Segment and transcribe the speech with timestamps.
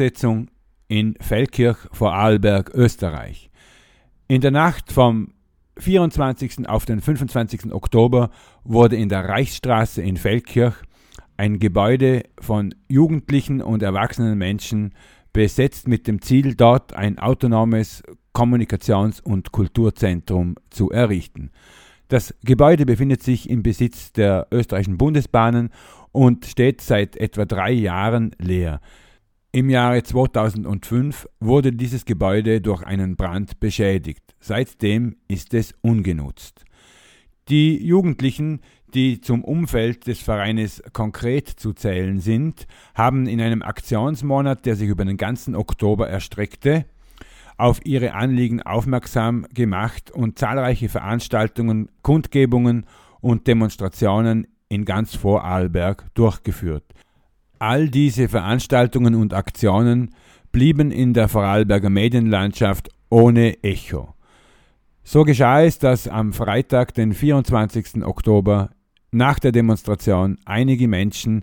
[0.00, 0.48] Hausbesetzung
[0.88, 3.50] in Feldkirch vor Arlberg, Österreich.
[4.28, 5.34] In der Nacht vom
[5.76, 6.66] 24.
[6.68, 7.70] auf den 25.
[7.72, 8.30] Oktober
[8.64, 10.74] wurde in der Reichsstraße in Feldkirch
[11.36, 14.94] ein Gebäude von jugendlichen und erwachsenen Menschen
[15.34, 18.02] besetzt mit dem Ziel, dort ein autonomes
[18.34, 21.50] Kommunikations- und Kulturzentrum zu errichten.
[22.08, 25.68] Das Gebäude befindet sich im Besitz der österreichischen Bundesbahnen
[26.10, 28.80] und steht seit etwa drei Jahren leer.
[29.52, 34.22] Im Jahre 2005 wurde dieses Gebäude durch einen Brand beschädigt.
[34.38, 36.64] Seitdem ist es ungenutzt.
[37.48, 38.60] Die Jugendlichen,
[38.94, 44.88] die zum Umfeld des Vereines konkret zu zählen sind, haben in einem Aktionsmonat, der sich
[44.88, 46.84] über den ganzen Oktober erstreckte,
[47.56, 52.86] auf ihre Anliegen aufmerksam gemacht und zahlreiche Veranstaltungen, Kundgebungen
[53.20, 56.84] und Demonstrationen in ganz Vorarlberg durchgeführt.
[57.60, 60.14] All diese Veranstaltungen und Aktionen
[60.50, 64.14] blieben in der Vorarlberger Medienlandschaft ohne Echo.
[65.04, 68.02] So geschah es, dass am Freitag, den 24.
[68.02, 68.70] Oktober,
[69.10, 71.42] nach der Demonstration einige Menschen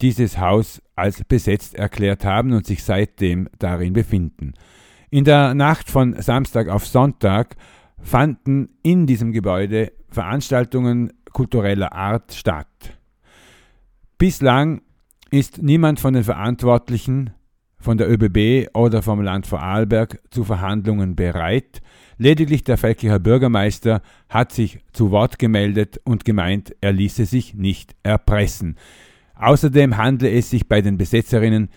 [0.00, 4.54] dieses Haus als besetzt erklärt haben und sich seitdem darin befinden.
[5.10, 7.56] In der Nacht von Samstag auf Sonntag
[8.00, 12.96] fanden in diesem Gebäude Veranstaltungen kultureller Art statt.
[14.18, 14.82] Bislang
[15.30, 17.30] ist niemand von den Verantwortlichen
[17.80, 21.80] von der ÖBB oder vom Land Vorarlberg zu Verhandlungen bereit.
[22.16, 27.94] Lediglich der Feldkircher Bürgermeister hat sich zu Wort gemeldet und gemeint, er ließe sich nicht
[28.02, 28.76] erpressen.
[29.36, 31.68] Außerdem handle es sich bei den Besetzerinnen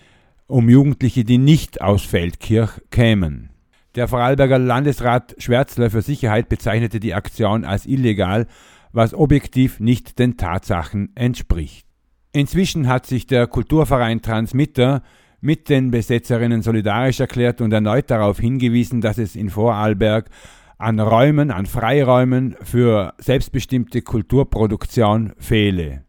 [0.48, 3.50] um Jugendliche, die nicht aus Feldkirch kämen.
[3.94, 8.48] Der Vorarlberger Landesrat Schwärzler für Sicherheit bezeichnete die Aktion als illegal,
[8.92, 11.91] was objektiv nicht den Tatsachen entspricht.
[12.32, 15.02] Inzwischen hat sich der Kulturverein Transmitter
[15.40, 20.30] mit den Besetzerinnen solidarisch erklärt und erneut darauf hingewiesen, dass es in Vorarlberg
[20.78, 26.04] an Räumen, an Freiräumen für selbstbestimmte Kulturproduktion fehle.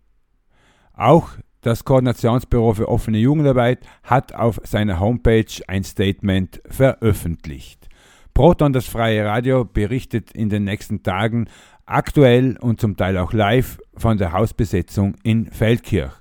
[0.93, 1.31] Auch
[1.61, 7.89] das Koordinationsbüro für offene Jugendarbeit hat auf seiner Homepage ein Statement veröffentlicht.
[8.33, 11.47] Proton, das freie Radio, berichtet in den nächsten Tagen
[11.85, 16.13] aktuell und zum Teil auch live von der Hausbesetzung in Feldkirch.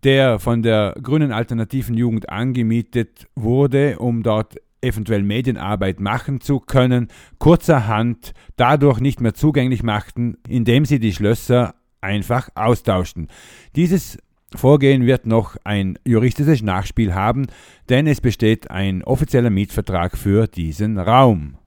[0.05, 7.09] der von der grünen alternativen Jugend angemietet wurde, um dort eventuell Medienarbeit machen zu können,
[7.39, 13.29] kurzerhand dadurch nicht mehr zugänglich machten, indem sie die Schlösser einfach austauschen.
[13.75, 14.19] Dieses
[14.55, 17.47] Vorgehen wird noch ein juristisches Nachspiel haben,
[17.89, 21.59] denn es besteht ein offizieller Mietvertrag für diesen Raum.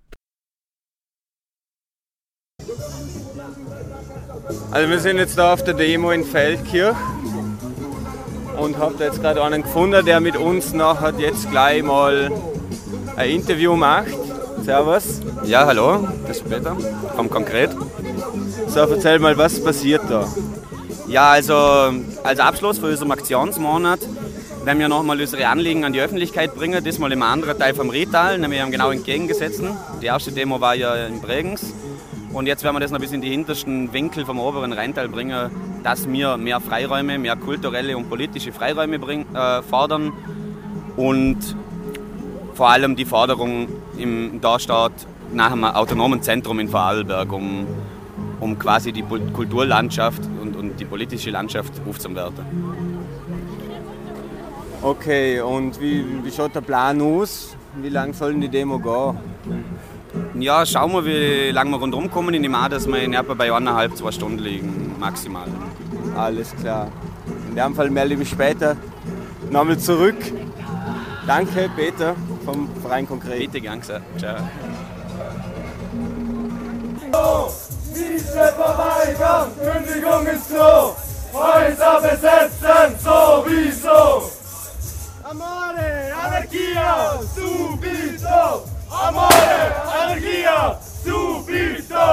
[4.71, 6.95] Also wir sind jetzt da auf der Demo in Feldkirch
[8.59, 12.31] und habe da jetzt gerade einen gefunden, der mit uns nachher jetzt gleich mal
[13.15, 14.17] ein Interview macht.
[14.63, 15.21] Servus.
[15.45, 16.75] Ja, hallo, das ist Peter
[17.15, 17.71] vom Konkret.
[18.67, 20.27] So, erzähl mal, was passiert da?
[21.07, 21.55] Ja, also
[22.23, 23.99] als Abschluss für unseren Aktionsmonat
[24.65, 28.37] werden wir nochmal unsere Anliegen an die Öffentlichkeit bringen, diesmal im anderen Teil vom Rital,
[28.37, 29.71] nämlich am genau entgegengesetzten.
[30.01, 31.73] Die erste Demo war ja in Bregenz
[32.33, 35.51] und jetzt werden wir das noch bis in die hintersten Winkel vom oberen Rheintal bringen,
[35.83, 40.13] dass wir mehr Freiräume, mehr kulturelle und politische Freiräume bring, äh, fordern
[40.95, 41.37] und
[42.53, 43.67] vor allem die Forderung
[43.97, 44.91] im Darstaat
[45.31, 47.67] nach einem autonomen Zentrum in Vorarlberg, um
[48.39, 52.45] um quasi die Kulturlandschaft und, und die politische Landschaft aufzuwerten.
[54.81, 57.55] Okay, und wie, wie schaut der Plan aus?
[57.81, 59.17] Wie lange soll die Demo gehen?
[60.39, 62.33] Ja, schauen wir, wie lange wir rundherum kommen.
[62.33, 65.47] Ich nehme an, dass wir in etwa bei eineinhalb, zwei Stunden liegen, maximal.
[66.17, 66.87] Alles klar.
[67.49, 68.75] In dem Fall melde ich mich später
[69.49, 70.17] nochmal zurück.
[71.27, 72.15] Danke, Peter
[72.45, 73.51] vom Verein Konkret.
[73.51, 73.99] Bitte, gern Ciao.
[78.59, 80.95] verweigern, Kündigung ins Klo.
[81.33, 84.31] Häuser besetzen, sowieso.
[85.23, 88.65] Amore, Anarchia, subito.
[88.89, 89.58] Amore,
[90.09, 90.75] Anarchia,
[91.05, 92.07] subito.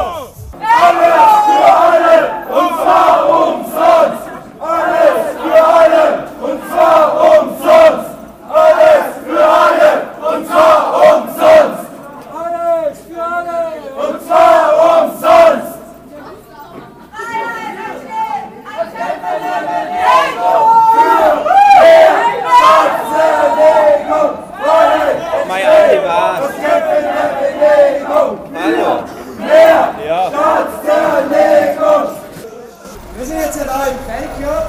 [0.61, 2.19] Alles für alle
[2.51, 4.25] und zwar umsonst.
[4.61, 6.05] Alles für alle
[6.43, 7.05] und zwar
[7.41, 8.11] umsonst.
[8.53, 9.91] Alles für alle
[10.29, 11.87] und zwar umsonst.
[12.37, 13.61] Alles für alle
[14.09, 14.65] und zwar
[15.01, 15.73] umsonst.
[25.49, 26.41] Mein Andi war.
[28.09, 29.05] Hallo.
[30.07, 30.33] Ja.
[33.17, 34.67] Wir sind jetzt hier da in Feldkirch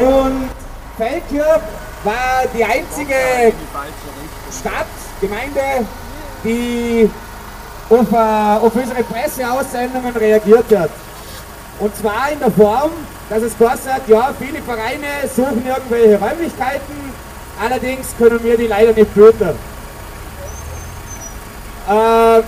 [0.00, 0.50] und
[0.96, 1.62] Feldkirch
[2.04, 3.52] war die einzige
[4.58, 4.86] Stadt,
[5.20, 5.86] Gemeinde,
[6.44, 7.10] die
[8.16, 10.90] auf, unsere Presseaussendungen reagiert hat.
[11.78, 12.90] Und zwar in der Form,
[13.28, 17.12] dass es hat, ja, viele Vereine suchen irgendwelche Räumlichkeiten,
[17.62, 19.58] allerdings können wir die leider nicht bieten.
[21.88, 22.42] Äh,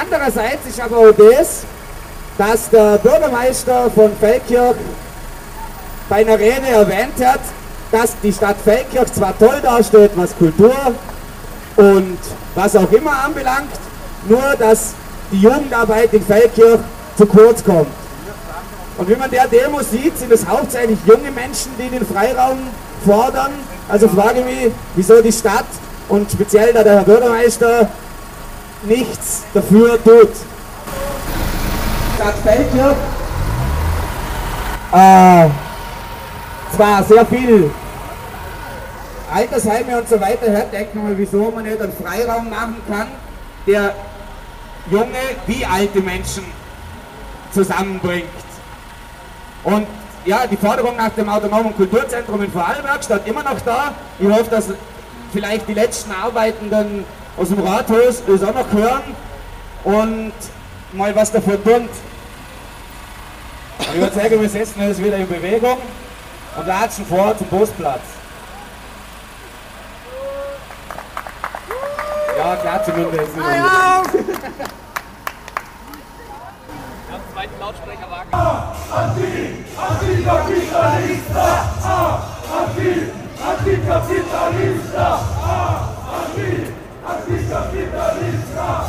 [0.00, 1.64] andererseits ist aber auch das,
[2.36, 4.76] dass der Bürgermeister von Feldkirch
[6.08, 7.40] bei einer Rede erwähnt hat,
[7.90, 10.74] dass die Stadt Feldkirch zwar toll dasteht, was Kultur
[11.78, 12.18] und
[12.56, 13.70] was auch immer anbelangt,
[14.28, 14.94] nur dass
[15.30, 16.80] die Jugendarbeit in Feldkirch
[17.16, 17.86] zu kurz kommt.
[18.96, 22.58] Und wie man der Demo sieht, sind es hauptsächlich junge Menschen, die den Freiraum
[23.06, 23.52] fordern.
[23.88, 25.66] Also frage ich mich, wieso die Stadt
[26.08, 27.88] und speziell da der Herr Bürgermeister
[28.82, 30.30] nichts dafür tut.
[32.16, 32.96] Stadt Feldkirch
[34.92, 35.48] äh,
[36.74, 37.70] zwar sehr viel
[39.32, 43.08] Altersheime und so weiter hört, denkt man mal, wieso man nicht einen Freiraum machen kann,
[43.66, 43.94] der
[44.90, 46.44] junge wie alte Menschen
[47.52, 48.28] zusammenbringt.
[49.64, 49.86] Und
[50.24, 53.94] ja, die Forderung nach dem autonomen Kulturzentrum in Vorarlberg steht immer noch da.
[54.18, 54.66] Ich hoffe, dass
[55.32, 57.04] vielleicht die letzten Arbeitenden
[57.36, 59.02] aus dem Rathaus das auch noch hören
[59.84, 60.32] und
[60.92, 61.88] mal was dafür tun.
[63.94, 65.78] Würde sagen, wir setzen uns wieder in Bewegung
[66.56, 68.17] und latschen vor zum Postplatz.
[72.38, 73.08] Ja, und das ist nicht
[79.88, 81.46] Antikapitalista,
[81.82, 82.20] ah,
[82.54, 83.10] anti,
[83.42, 85.06] antikapitalista,
[85.42, 86.50] ah, anti,
[87.04, 88.84] antikapitalista.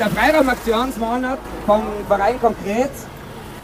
[0.00, 2.90] Der Freiraumaktionsmonat vom Verein konkret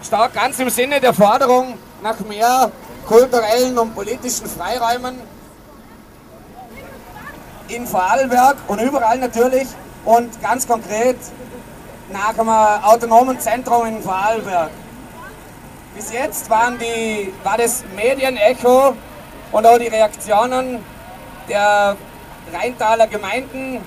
[0.03, 2.71] steht ganz im Sinne der Forderung nach mehr
[3.09, 5.19] kulturellen und politischen Freiräumen
[7.69, 9.69] in Vorarlberg und überall natürlich
[10.05, 11.17] und ganz konkret
[12.11, 14.71] nach einem autonomen Zentrum in Vorarlberg.
[15.95, 18.95] Bis jetzt waren die, war das Medienecho
[19.53, 20.85] und auch die Reaktionen
[21.49, 21.97] der
[22.53, 23.81] Rheintaler Gemeinden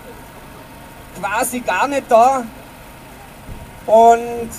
[1.20, 2.44] quasi gar nicht da.
[3.86, 4.50] Und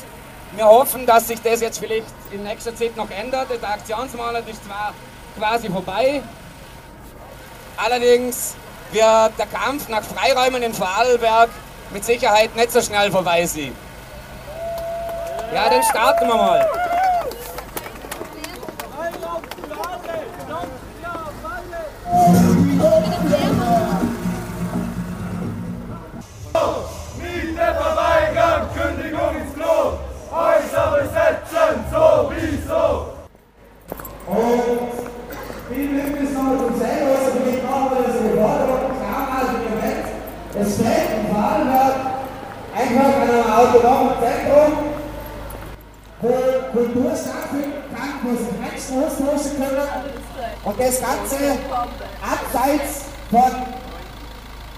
[0.56, 3.48] wir hoffen, dass sich das jetzt vielleicht in nächster Zeit noch ändert.
[3.50, 4.94] Der Aktionsmonat ist zwar
[5.38, 6.22] quasi vorbei,
[7.76, 8.54] allerdings
[8.92, 11.50] wird der Kampf nach Freiräumen in Vorarlberg
[11.90, 13.74] mit Sicherheit nicht so schnell vorbei sein.
[15.54, 16.87] Ja, dann starten wir mal.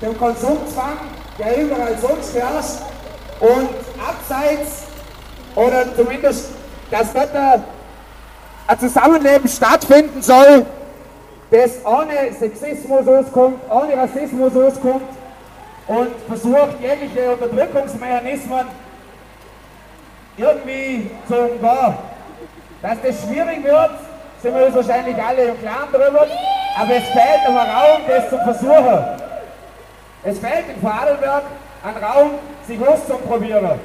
[0.00, 0.98] Dem Konsumzwang,
[1.38, 2.80] der überall sonst herrscht
[3.40, 4.84] und abseits
[5.54, 6.50] oder zumindest,
[6.90, 10.64] dass dort ein Zusammenleben stattfinden soll,
[11.50, 15.02] das ohne Sexismus auskommt, ohne Rassismus auskommt
[15.86, 18.66] und versucht, jegliche Unterdrückungsmechanismen
[20.36, 21.94] irgendwie zu umgehen.
[22.82, 23.90] Dass das schwierig wird,
[24.42, 26.26] sind wir uns wahrscheinlich alle im Klaren darüber,
[26.78, 29.19] aber es fehlt aber Raum, das zu versuchen.
[30.22, 31.44] Es fehlt in Vorarlberg
[31.82, 32.30] ein Raum,
[32.66, 33.80] sich auszuprobieren.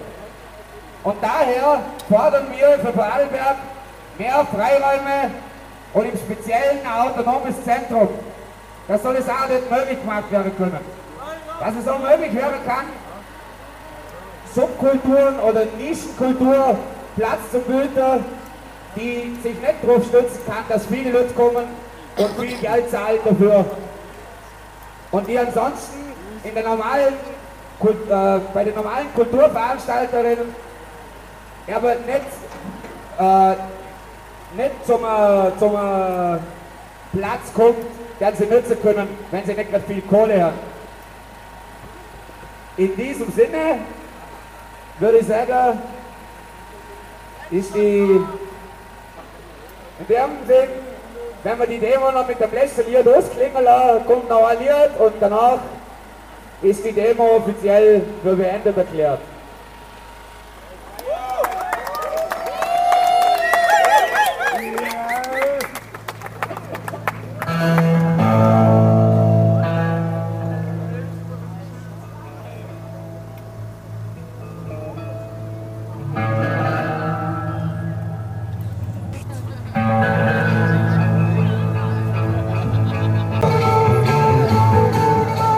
[1.03, 3.55] Und daher fordern wir für Vorarlberg
[4.17, 5.31] mehr Freiräume
[5.93, 8.09] und im Speziellen ein autonomes Zentrum.
[8.87, 10.79] Das soll es auch nicht möglich gemacht werden können.
[11.59, 12.85] Dass es auch möglich werden kann,
[14.53, 16.77] Subkulturen oder Nischenkultur
[17.15, 18.25] Platz zu bieten,
[18.95, 21.65] die sich nicht darauf stützen kann, dass viele Leute kommen
[22.17, 23.65] und viel Geld zahlen dafür.
[25.11, 26.14] Und die ansonsten
[26.45, 30.65] in der normalen, äh, bei den normalen Kulturveranstalterinnen
[31.73, 32.25] aber nicht,
[33.19, 33.55] äh,
[34.55, 36.37] nicht zum, äh, zum äh,
[37.17, 37.77] Platz kommt,
[38.19, 40.59] den sie nutzen können, wenn sie nicht gerade viel Kohle haben.
[42.77, 43.79] In diesem Sinne
[44.99, 45.79] würde ich sagen,
[47.51, 48.25] ist die
[49.97, 50.69] in dem Sinn,
[51.43, 54.99] wenn wir die Demo noch mit dem letzten Lied ausklingen lassen, kommt noch ein Lied
[54.99, 55.59] und danach
[56.61, 59.19] ist die Demo offiziell für beendet erklärt.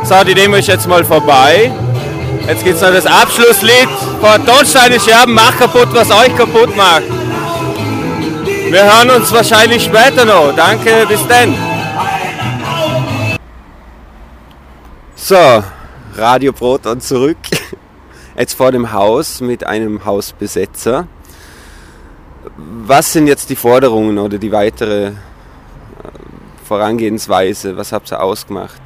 [0.08, 1.70] So, die Demo ist jetzt mal vorbei.
[2.48, 3.90] Jetzt gibt es noch das Abschlusslied
[4.22, 7.04] von Tonsteine Scherben, mach kaputt, was euch kaputt macht.
[8.70, 10.56] Wir hören uns wahrscheinlich später noch.
[10.56, 11.54] Danke, bis dann.
[15.18, 15.62] So,
[16.16, 17.36] Radio Proton zurück.
[18.38, 21.06] Jetzt vor dem Haus mit einem Hausbesetzer.
[22.56, 25.12] Was sind jetzt die Forderungen oder die weitere äh,
[26.66, 27.76] Vorangehensweise?
[27.76, 28.80] Was habt ihr ausgemacht?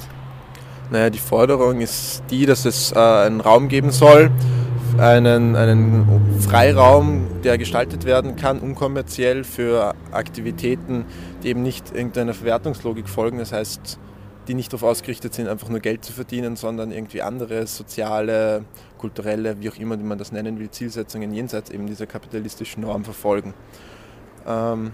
[0.92, 4.30] Naja, die Forderung ist die, dass es äh, einen Raum geben soll,
[4.98, 11.06] einen, einen Freiraum, der gestaltet werden kann, unkommerziell für Aktivitäten,
[11.42, 13.38] die eben nicht irgendeiner Verwertungslogik folgen.
[13.38, 13.98] Das heißt,
[14.48, 18.66] die nicht darauf ausgerichtet sind, einfach nur Geld zu verdienen, sondern irgendwie andere soziale,
[18.98, 23.54] kulturelle, wie auch immer man das nennen will, Zielsetzungen jenseits eben dieser kapitalistischen Norm verfolgen.
[24.46, 24.90] Ähm,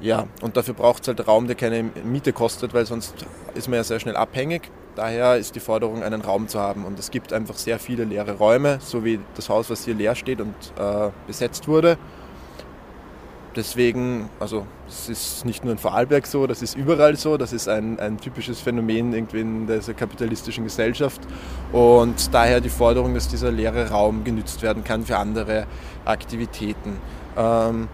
[0.00, 3.76] ja, und dafür braucht es halt Raum, der keine Miete kostet, weil sonst ist man
[3.76, 4.70] ja sehr schnell abhängig.
[4.96, 6.84] Daher ist die Forderung, einen Raum zu haben.
[6.84, 10.14] Und es gibt einfach sehr viele leere Räume, so wie das Haus, was hier leer
[10.14, 11.98] steht und äh, besetzt wurde.
[13.56, 17.68] Deswegen, also es ist nicht nur in Vorarlberg so, das ist überall so, das ist
[17.68, 21.20] ein, ein typisches Phänomen irgendwie in dieser kapitalistischen Gesellschaft.
[21.72, 25.66] Und daher die Forderung, dass dieser leere Raum genützt werden kann für andere
[26.04, 26.98] Aktivitäten.
[27.36, 27.88] Ähm,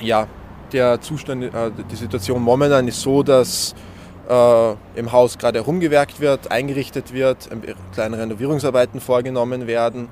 [0.00, 0.28] ja,
[0.72, 3.74] der Zustand, äh, die Situation momentan ist so, dass
[4.30, 7.48] äh, im Haus gerade herumgewerkt wird, eingerichtet wird,
[7.92, 10.08] kleine Renovierungsarbeiten vorgenommen werden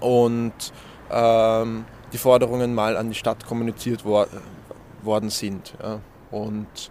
[0.00, 0.52] und
[1.10, 4.26] ähm, die Forderungen mal an die Stadt kommuniziert wor
[5.02, 5.74] worden sind.
[5.82, 6.00] Ja.
[6.30, 6.90] Und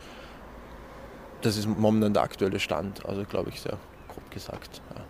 [1.42, 4.82] das ist momentan der aktuelle Stand, also glaube ich sehr grob gesagt.
[4.96, 5.02] Ja.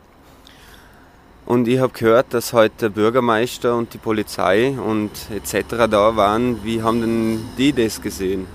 [1.45, 5.87] Und ich habe gehört, dass heute der Bürgermeister und die Polizei und etc.
[5.89, 6.61] da waren.
[6.65, 8.47] Wie haben denn die das gesehen?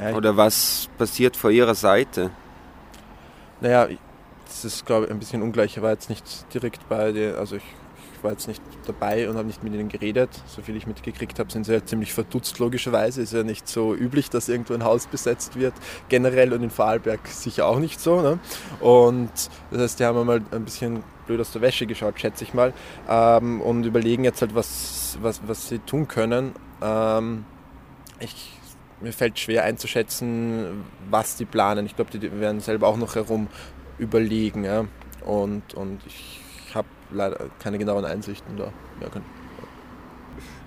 [0.00, 2.30] Ja, Oder was passiert vor ihrer Seite?
[3.60, 3.88] Naja,
[4.46, 5.76] das ist, glaube ich, ein bisschen ungleich.
[5.76, 7.64] Ich war jetzt nicht direkt bei dir, also ich,
[8.16, 10.30] ich war jetzt nicht dabei und habe nicht mit ihnen geredet.
[10.46, 13.22] So viel ich mitgekriegt habe, sind sie ja ziemlich verdutzt, logischerweise.
[13.22, 15.74] Ist ja nicht so üblich, dass irgendwo ein Haus besetzt wird.
[16.08, 18.20] Generell und in Vorarlberg sicher auch nicht so.
[18.20, 18.38] Ne?
[18.80, 19.30] Und
[19.70, 22.72] das heißt, die haben mal ein bisschen blöd aus der Wäsche geschaut, schätze ich mal.
[23.08, 26.52] Ähm, und überlegen jetzt halt, was, was, was sie tun können.
[26.82, 27.44] Ähm,
[28.20, 28.52] ich
[29.04, 31.86] mir fällt schwer einzuschätzen, was die planen.
[31.86, 33.48] Ich glaube, die werden selber auch noch herum
[33.98, 34.64] überlegen.
[34.64, 34.86] Ja?
[35.24, 36.40] Und, und ich
[36.74, 38.72] habe leider keine genauen Einsichten da.
[39.00, 39.08] Ja,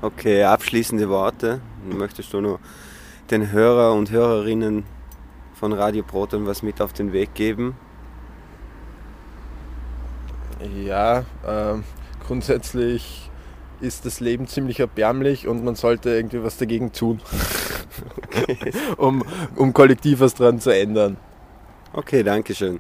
[0.02, 1.62] okay, abschließende Worte.
[1.84, 2.60] Möchtest du noch
[3.32, 4.86] den Hörer und Hörerinnen
[5.54, 7.76] von Radio Proton was mit auf den Weg geben?
[10.86, 11.76] Ja, äh,
[12.26, 13.30] grundsätzlich
[13.80, 17.22] ist das Leben ziemlich erbärmlich und man sollte irgendwie was dagegen tun.
[18.18, 18.72] okay.
[18.98, 19.24] um,
[19.56, 21.18] um kollektiv was dran zu ändern.
[21.94, 22.80] Okay, danke schön.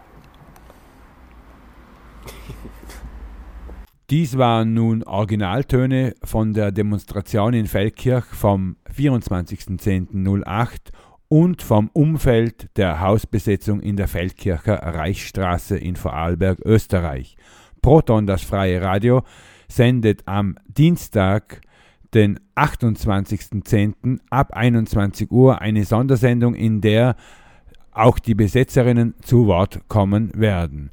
[4.09, 10.93] Dies waren nun Originaltöne von der Demonstration in Feldkirch vom 24.10.08
[11.27, 17.35] und vom Umfeld der Hausbesetzung in der Feldkircher Reichsstraße in Vorarlberg, Österreich.
[17.81, 19.23] Proton, das freie Radio,
[19.67, 21.61] sendet am Dienstag,
[22.13, 24.19] den 28.10.
[24.29, 27.15] ab 21 Uhr eine Sondersendung, in der
[27.91, 30.91] auch die Besetzerinnen zu Wort kommen werden.